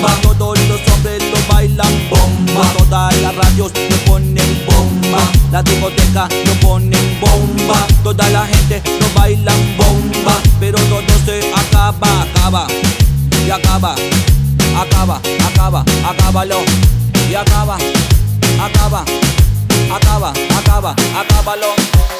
[0.00, 0.20] bomba.
[0.22, 2.72] Todos los hombres lo bailan bomba.
[2.76, 5.30] Todas las radios lo ponen bomba.
[5.52, 7.86] La discoteca lo ponen bomba.
[8.02, 10.40] Toda la gente lo bailan bomba.
[10.60, 12.66] Pero todo se acaba, acaba.
[13.46, 13.94] Y acaba,
[14.78, 16.60] acaba, acaba, acábalo.
[17.30, 17.76] Y acaba,
[18.60, 19.04] acaba,
[19.94, 22.17] acaba, acaba, acábalo.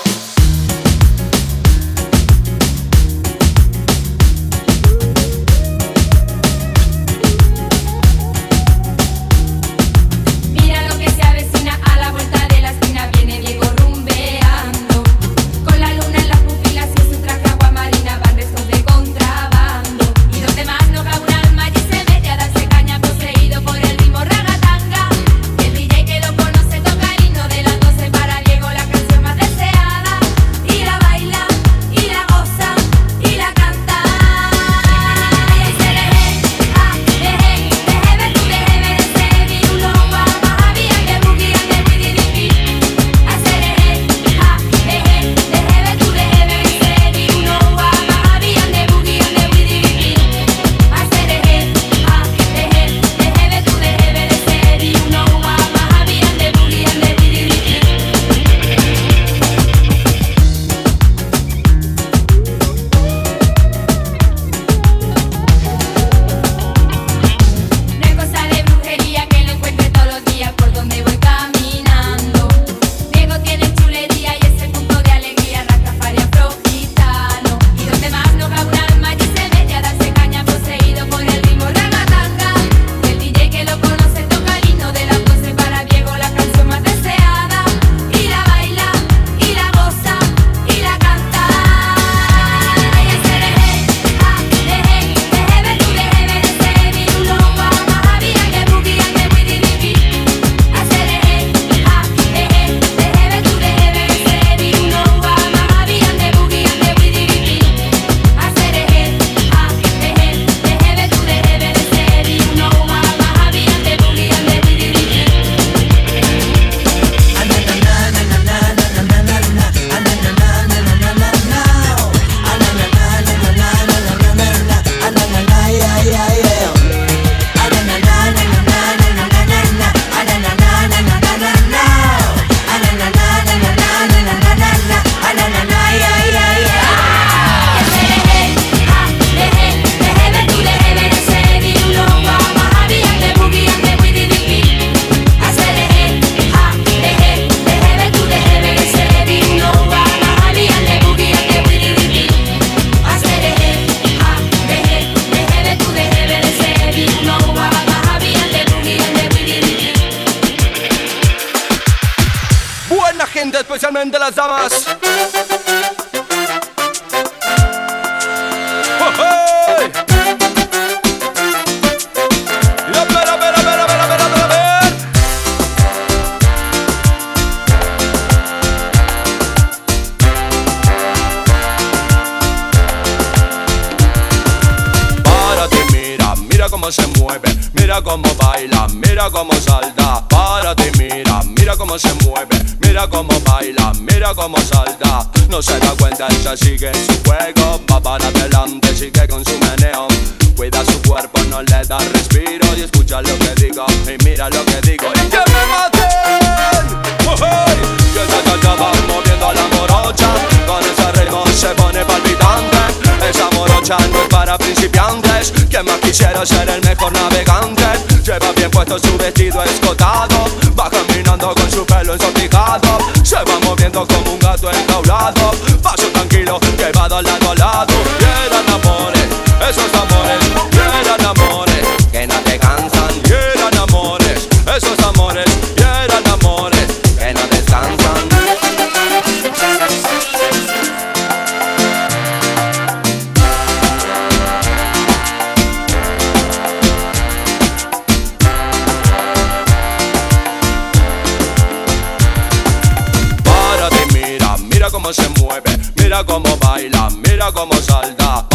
[254.89, 258.47] mira cómo se mueve, mira cómo baila, mira cómo salta.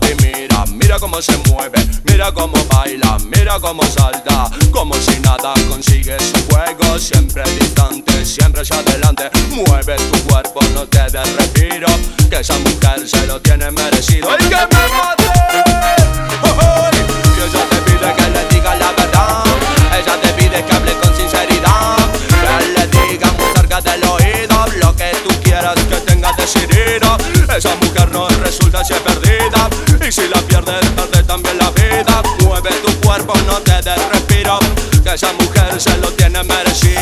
[0.00, 4.50] ti mira, mira cómo se mueve, mira cómo baila, mira cómo salta.
[4.70, 9.28] Como si nada consigue su juego, siempre distante, siempre hacia adelante.
[9.50, 11.88] Mueve tu cuerpo, no te des respiro,
[12.30, 14.34] que esa mujer se lo tiene merecido.
[14.34, 15.21] El que me mata
[28.72, 29.68] perdida.
[30.06, 32.22] Y si la pierdes, pierde también la vida.
[32.40, 34.58] Mueve tu cuerpo, no te des respiro.
[35.04, 37.01] Que esa mujer se lo tiene merecido.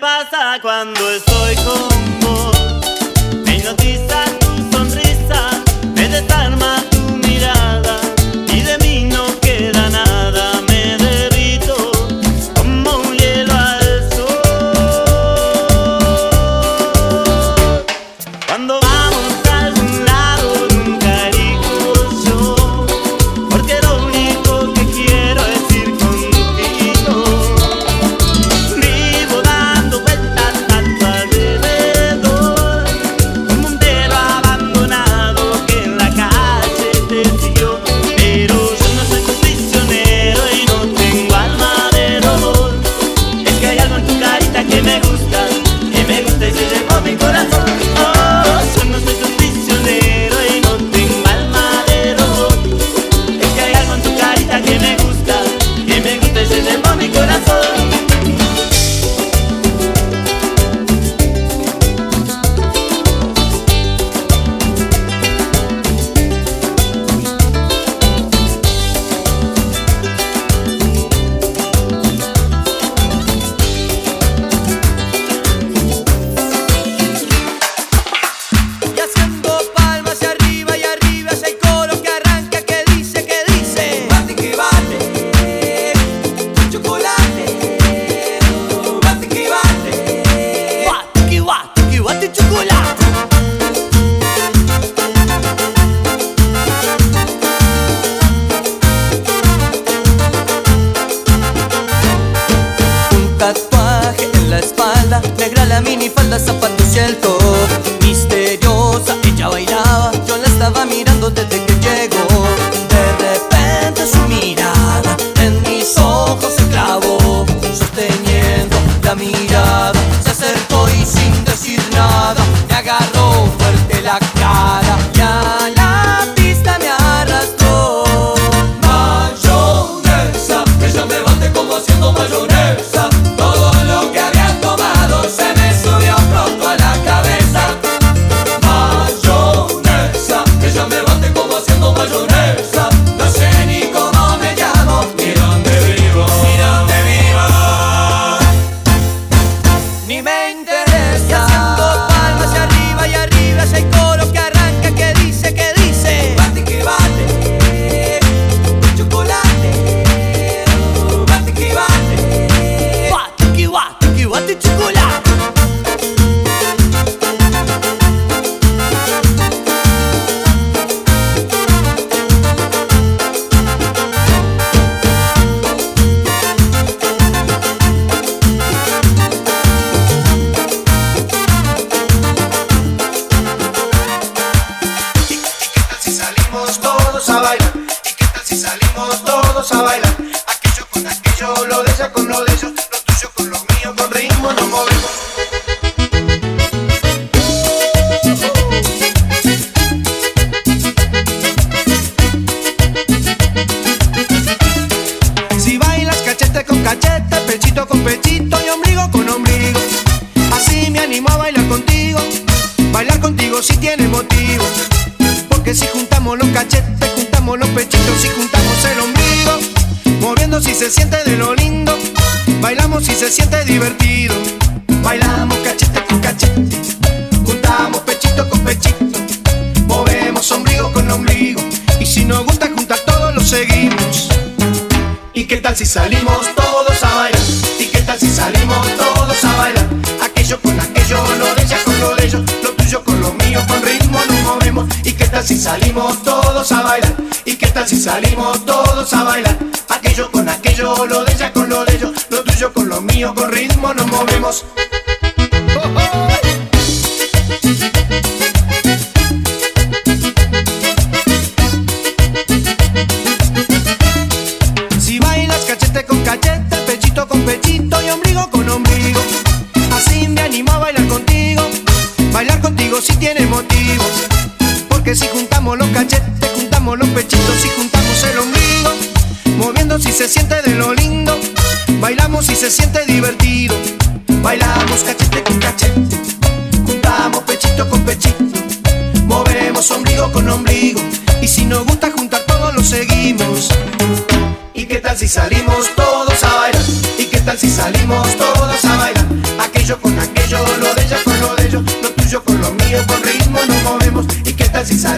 [0.00, 1.99] pasa cuando estoy con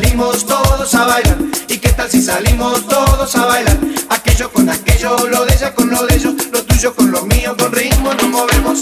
[0.02, 1.38] salimos todos a bailar?
[1.68, 3.78] ¿Y qué tal si salimos todos a bailar?
[4.10, 7.54] Aquello con aquello, lo de ella con lo de ellos, lo tuyo con lo mío,
[7.56, 8.80] con ritmo nos movemos.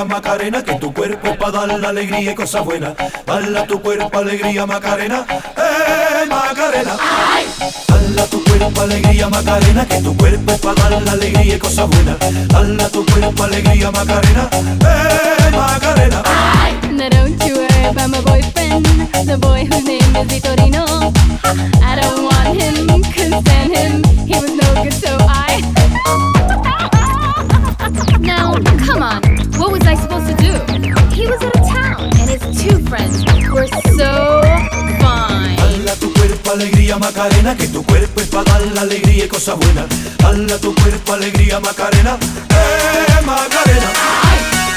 [0.00, 2.94] Alegría, Macarena, que tu cuerpo para dar la alegría y cosas buenas.
[3.26, 5.26] Bala tu cuerpo, alegría, Macarena,
[5.56, 6.96] eh, Macarena.
[7.88, 12.16] Bala tu cuerpo, alegría, Macarena, que tu cuerpo para dar la alegría y cosas buenas.
[12.52, 16.22] Bala tu cuerpo, alegría, Macarena, eh, Macarena.
[16.92, 18.84] Now don't you worry about my boyfriend,
[19.26, 21.12] the boy whose name is Vitorino.
[21.82, 24.04] I don't want him, couldn't stand him.
[24.26, 25.62] He was no good, so I.
[28.20, 30.52] now, come on, what was I supposed to do?
[31.12, 33.68] He was out of town, and his two friends were
[34.00, 34.40] so
[35.04, 35.56] fine.
[35.60, 39.56] Bala tu cuerpo, alegría, Macarena, que tu cuerpo es para dar la alegría y cosas
[39.58, 39.86] buenas.
[40.22, 42.16] Bala tu cuerpo, alegría, Macarena,
[42.48, 43.90] eh, Macarena.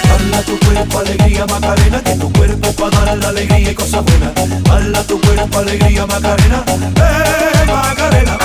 [0.09, 4.03] Bala tu cuerpo, alegría, Macarena, que tu cuerpo es para dar la alegría y cosas
[4.03, 4.33] buenas.
[4.63, 8.37] Bala tu cuerpo, alegría, Macarena, eh, Macarena.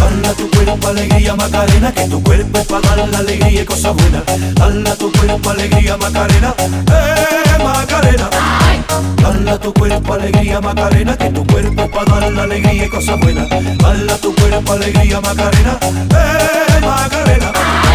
[0.00, 4.22] Bala tu cuerpo, alegría, Macarena, que tu cuerpo para dar la alegría y cosas buenas.
[4.54, 8.30] Bala tu cuerpo, alegría, Macarena, eh, Macarena.
[9.22, 13.48] Bala tu cuerpo, alegría, Macarena, que tu cuerpo para dar la alegría y cosas buenas.
[13.78, 17.87] Bala tu cuerpo, alegría, Macarena, eh, Macarena.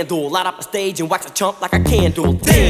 [0.00, 0.30] handle.
[0.30, 2.32] Light up a stage and wax a chump like a candle.
[2.32, 2.69] Damn.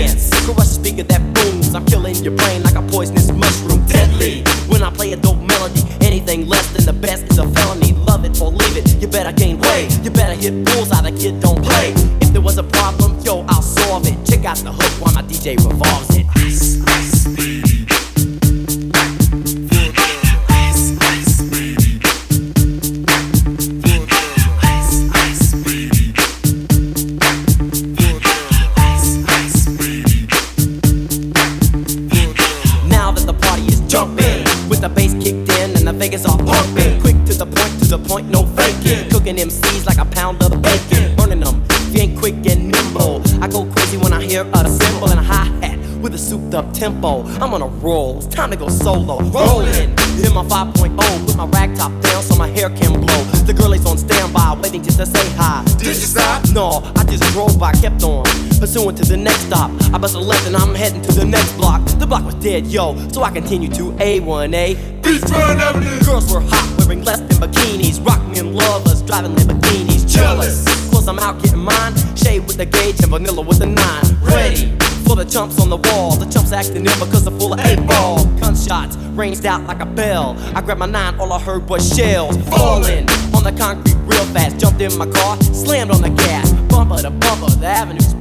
[59.93, 61.85] I bust a left and I'm heading to the next block.
[61.99, 65.01] The block was dead, yo, so I continue to A1A.
[65.03, 66.05] Beachfront Avenue.
[66.05, 68.05] Girls were hot, wearing less than bikinis.
[68.07, 70.09] Rockin' in lovers, driving Lamborghinis.
[70.09, 71.95] Jealous, cause I'm out getting mine.
[72.17, 74.05] Shade with the gauge and vanilla with the nine.
[74.23, 74.71] Ready
[75.05, 76.15] for the chumps on the wall.
[76.15, 78.25] The chumps acting ill because they're full of eight ball.
[78.39, 80.37] Gunshots ranged out like a bell.
[80.55, 84.61] I grabbed my nine, all I heard was shells falling on the concrete real fast.
[84.61, 87.51] Jumped in my car, slammed on the gas, bumper to bumper.
[87.57, 88.15] The avenue's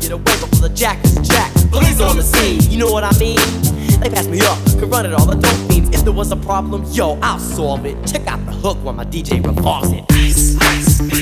[0.00, 1.52] get away before the jack and jack.
[1.70, 3.36] Police on the scene, you know what I mean?
[4.00, 5.92] They pass me up, could run it all, I don't mean.
[5.92, 7.96] If there was a problem, yo, I'll solve it.
[8.06, 10.04] Check out the hook while my DJ revs it.
[10.12, 11.17] Ice, ice, ice.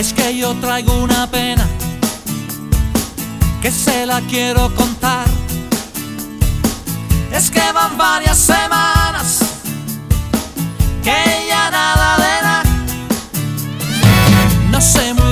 [0.00, 1.68] es que yo traigo una pena
[3.60, 5.26] que se la quiero contar.
[7.30, 9.40] Es que van varias semanas
[11.04, 12.62] que ya nada de nada.
[14.70, 15.29] No sé muy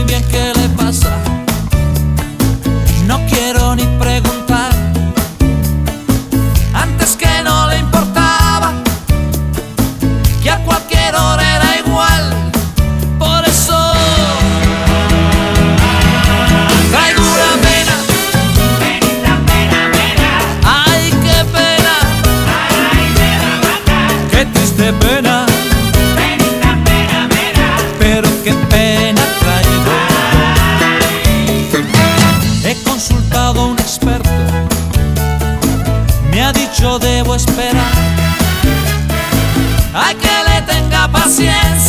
[41.38, 41.87] conciencia.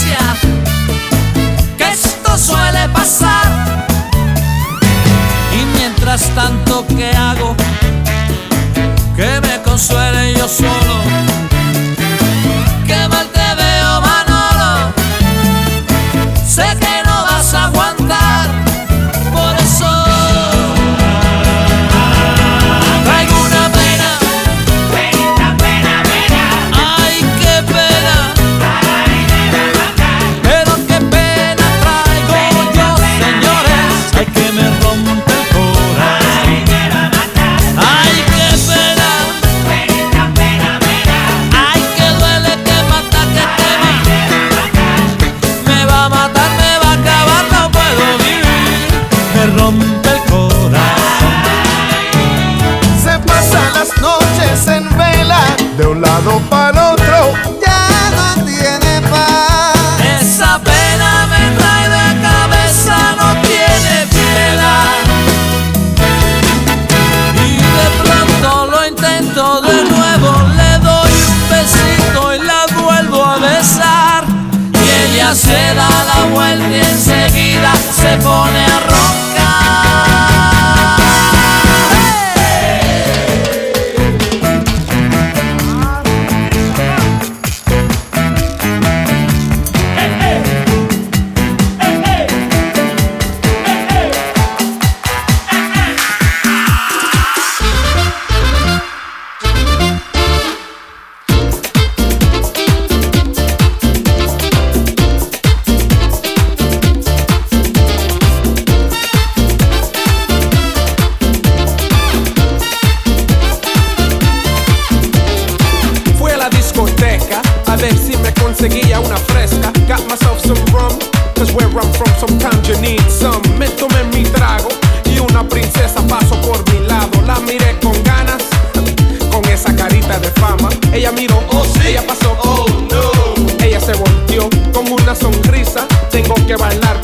[130.99, 133.63] Ella miró, oh sí, ella pasó, oh no.
[133.63, 135.87] Ella se volteó con una sonrisa.
[136.11, 136.99] Tengo que bailar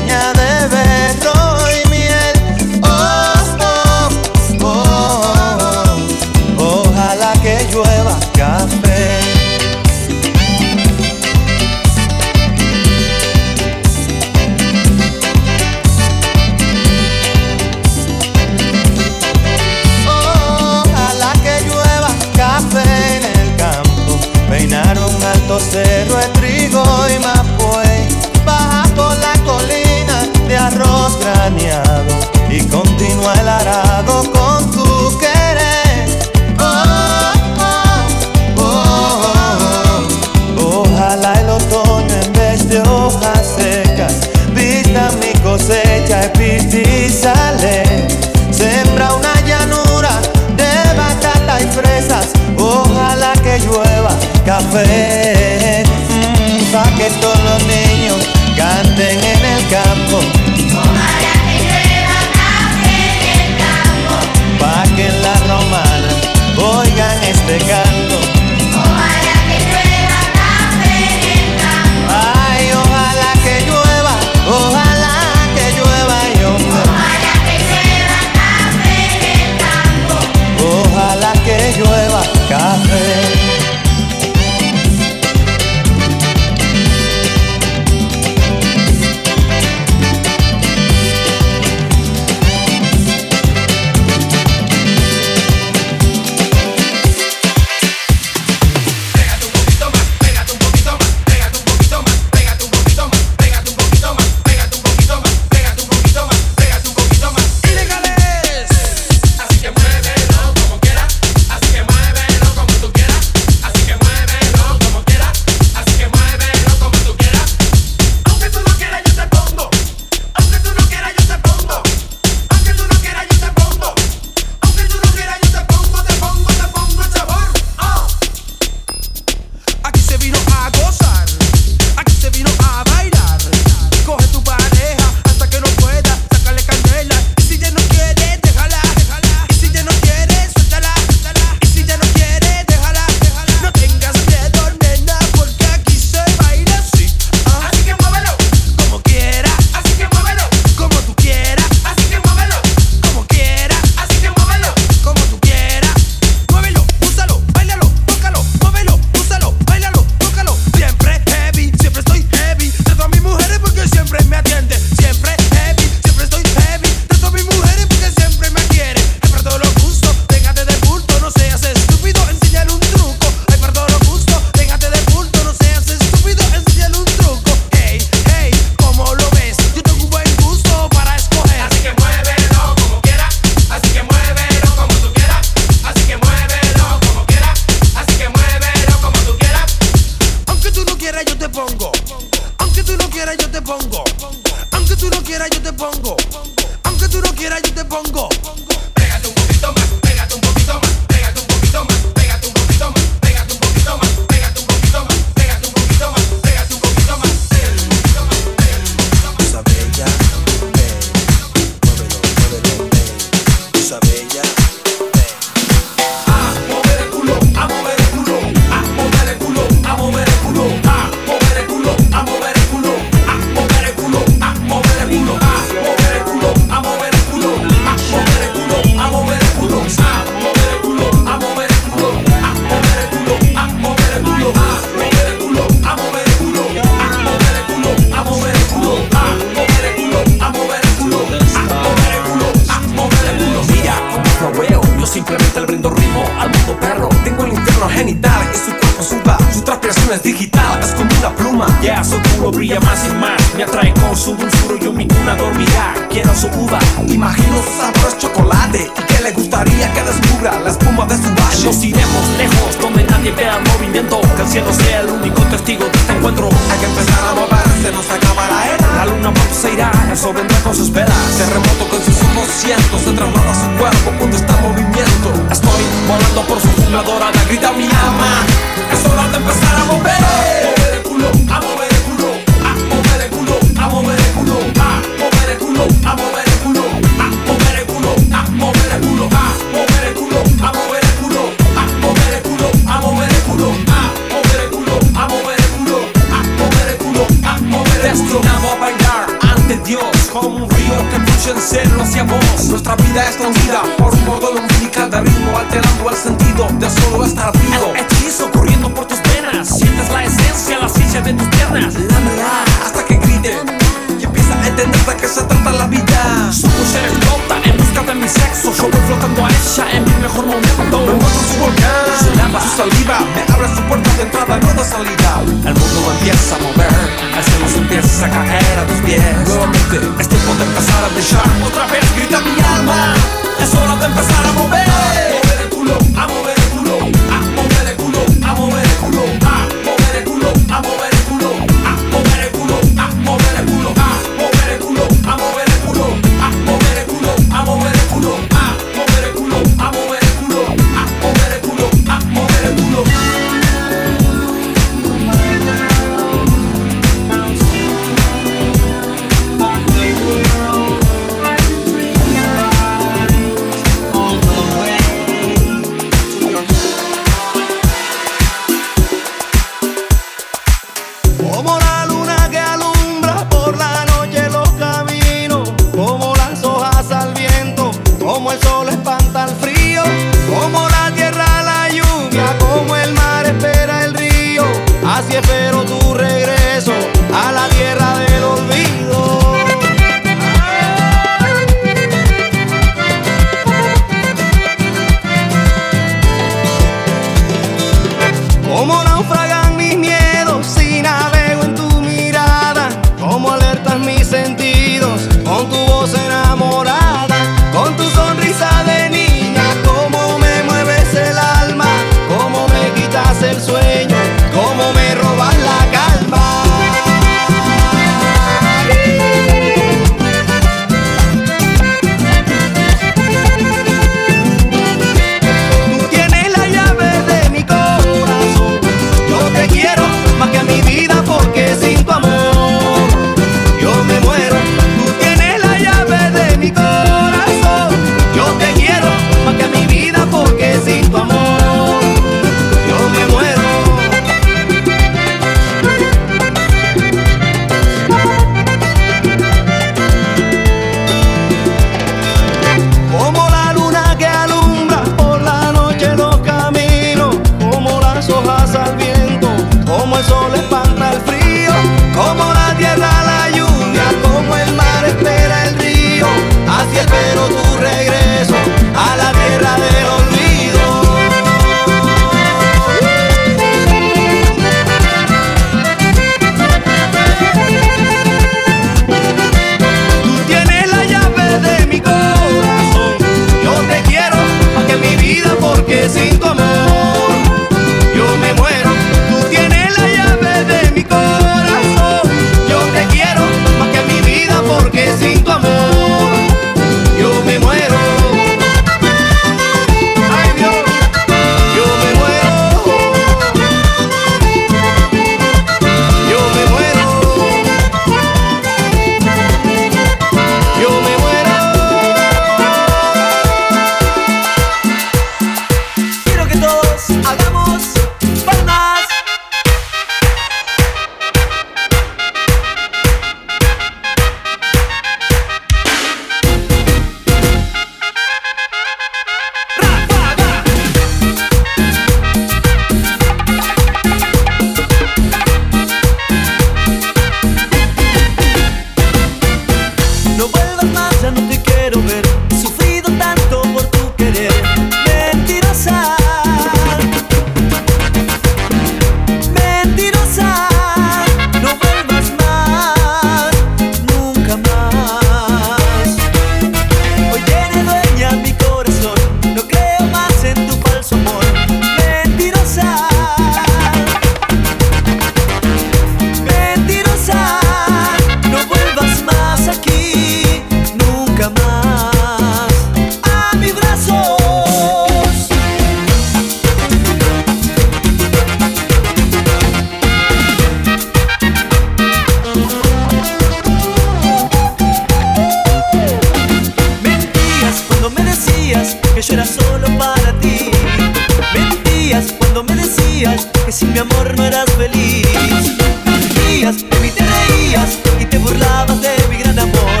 [598.20, 600.00] y te burlabas de mi gran amor.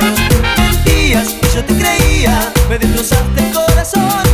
[0.84, 4.25] Días y yo te creía, me destrozaste el corazón.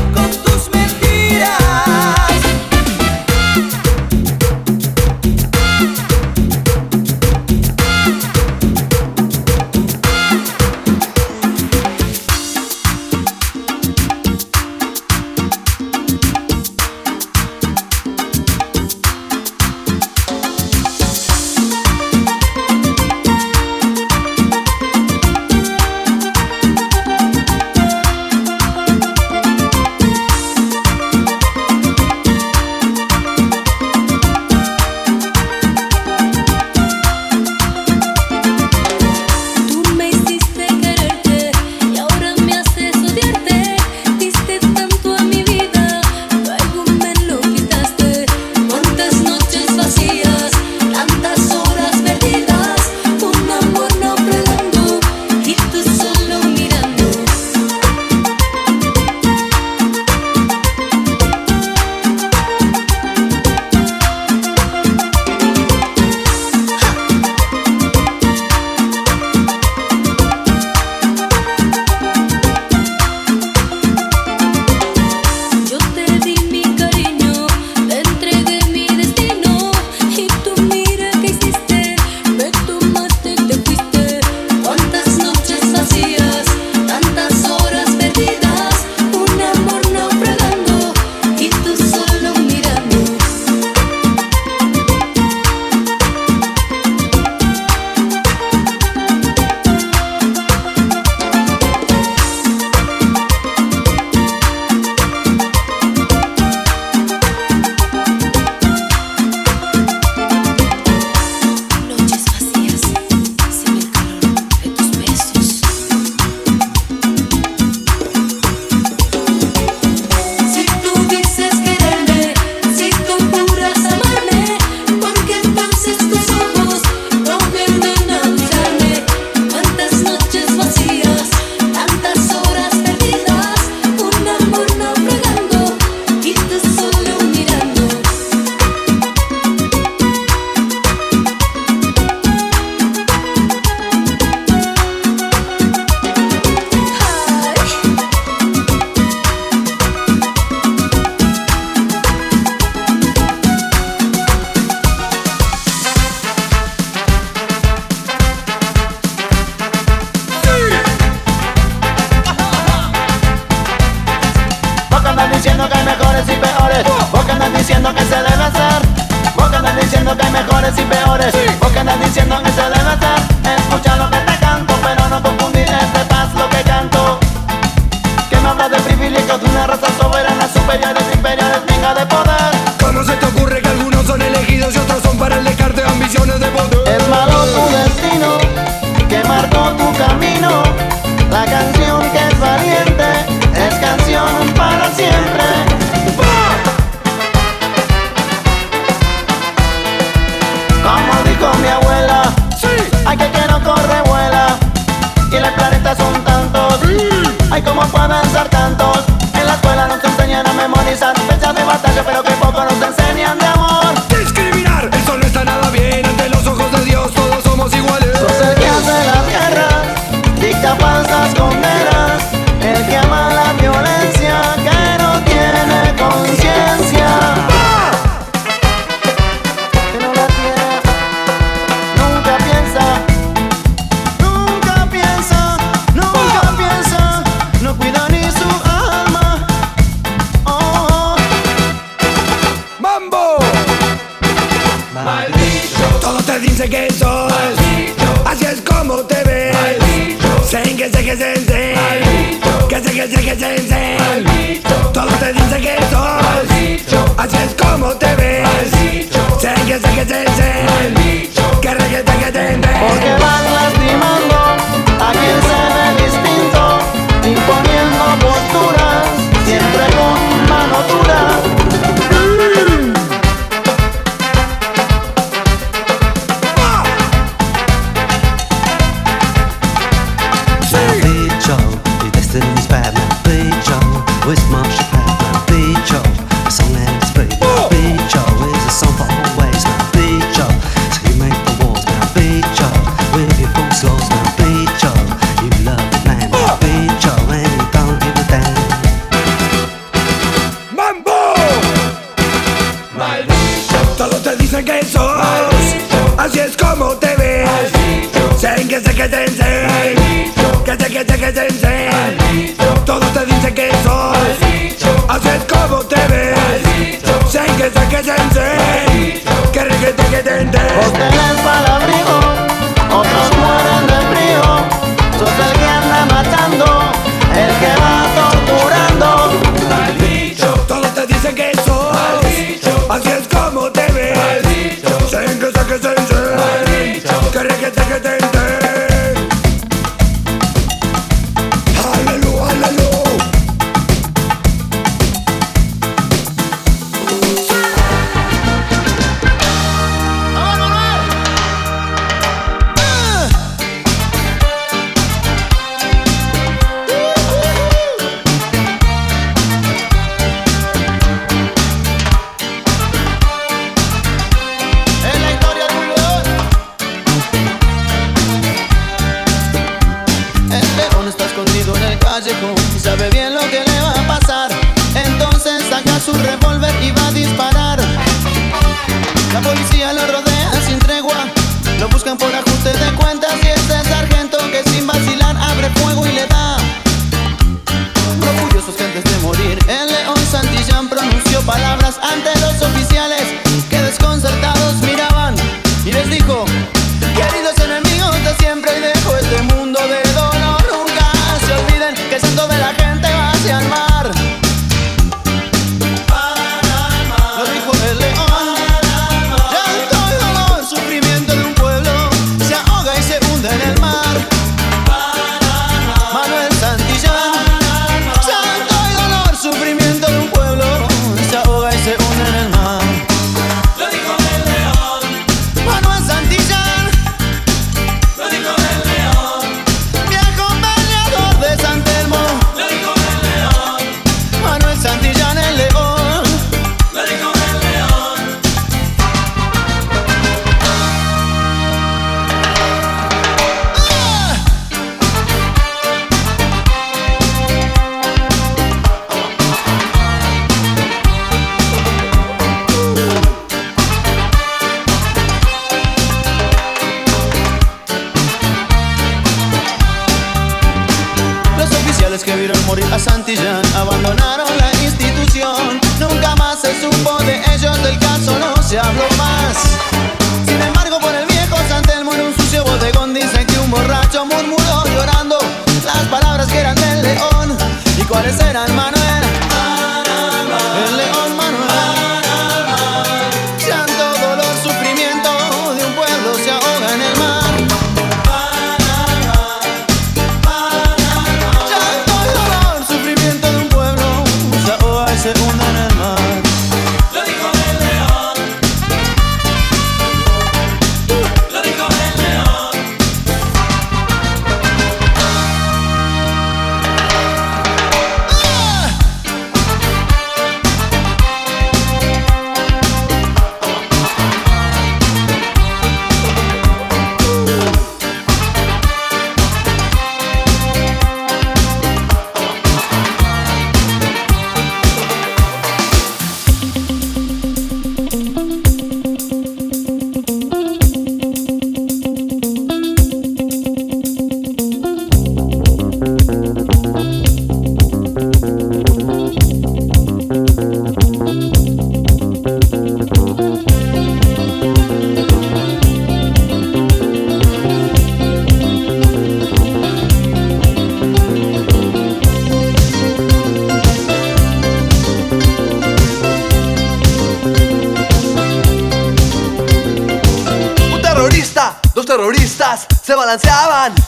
[376.32, 376.71] revólver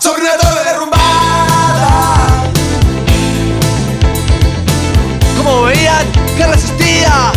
[0.00, 2.44] sobre una torre derrumbada.
[5.36, 7.32] Como veían que resistía,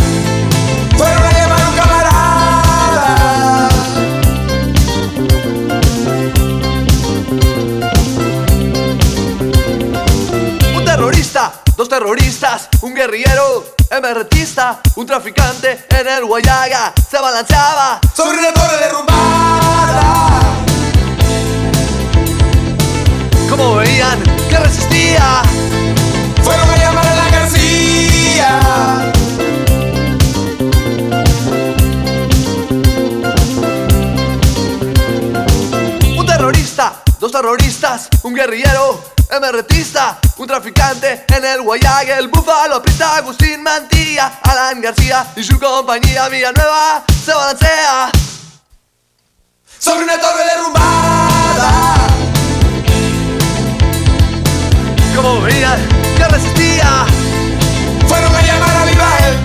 [0.96, 3.68] fueron a llamar un camarada.
[10.76, 13.76] Un terrorista, dos terroristas, un guerrillero.
[13.90, 20.57] MRTista, un traficante en el Guayaga se balanceaba sobre una torre derrumbada
[23.58, 25.42] como veían que resistía.
[26.42, 28.60] Fueron a llamar a la García.
[36.16, 39.02] Un terrorista, dos terroristas, un guerrillero,
[39.40, 45.58] MRTista, un traficante en el Guayague, el Búfalo Aprista, Agustín Mantilla, Alan García y su
[45.58, 48.10] compañía Villanueva se balancea
[49.78, 52.27] sobre una torre derrumbada.
[55.20, 55.80] Como veían
[56.16, 57.04] que resistía,
[58.06, 59.36] fueron a llamar a Vivael.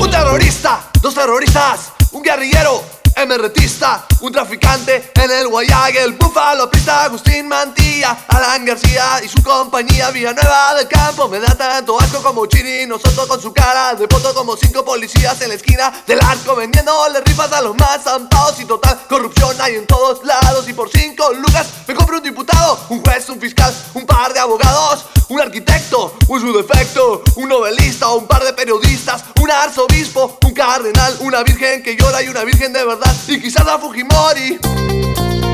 [0.00, 2.82] Un terrorista, dos terroristas, un guerrillero,
[3.16, 9.42] MRTista, un traficante en el Guayague, el búfalo, pista, Agustín Mantilla, Alan García y su
[9.42, 11.26] compañía Villanueva del Campo.
[11.26, 15.40] Me da tanto asco como Chiri, nosotros con su cara de poto como cinco policías
[15.40, 19.76] en la esquina del arco vendiéndole rifas a los más zampados y total corrupción hay
[19.76, 20.68] en todos lados.
[20.68, 24.40] Y por cinco lucas me compro un diputado, un juez, un fiscal, un par de
[24.40, 30.52] abogados, un arquitecto, un su defecto, un novelista, un par de periodistas, un arzobispo, un
[30.52, 34.58] cardenal, una virgen que llora y una virgen de verdad, y quizás la Fujimori.
[34.58, 35.45] Sobre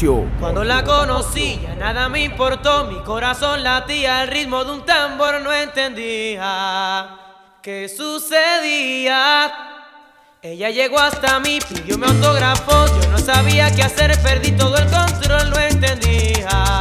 [0.00, 5.40] Cuando la conocí ya nada me importó, mi corazón latía al ritmo de un tambor,
[5.40, 7.16] no entendía
[7.60, 9.52] qué sucedía.
[10.40, 14.88] Ella llegó hasta mí, pidió mi autógrafo, yo no sabía qué hacer, perdí todo el
[14.88, 16.77] control, no entendía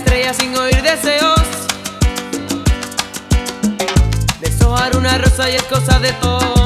[0.00, 1.40] estrella sin oír deseos.
[4.40, 6.59] Deshojar una rosa y es cosa de todo.